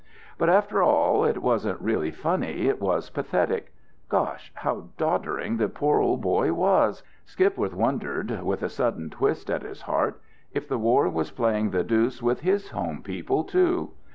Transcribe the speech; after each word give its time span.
But 0.39 0.49
after 0.49 0.81
all, 0.81 1.23
it 1.25 1.43
wasn't 1.43 1.79
really 1.79 2.09
funny, 2.09 2.65
it 2.67 2.81
was 2.81 3.11
pathetic. 3.11 3.71
Gosh, 4.09 4.51
how 4.55 4.87
doddering 4.97 5.57
the 5.57 5.69
poor 5.69 5.99
old 5.99 6.21
boy 6.21 6.53
was! 6.53 7.03
Skipworth 7.27 7.75
wondered, 7.75 8.41
with 8.41 8.63
a 8.63 8.69
sudden 8.69 9.11
twist 9.11 9.51
at 9.51 9.61
his 9.61 9.83
heart, 9.83 10.19
if 10.53 10.67
the 10.67 10.79
war 10.79 11.07
was 11.07 11.29
playing 11.29 11.69
the 11.69 11.83
deuce 11.83 12.19
with 12.19 12.39
his 12.39 12.71
home 12.71 13.03
people, 13.03 13.43
too. 13.43 13.91